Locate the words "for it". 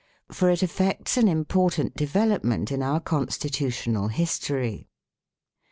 0.31-0.63